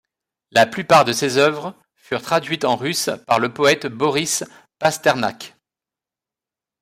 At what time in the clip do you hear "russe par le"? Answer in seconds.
2.75-3.53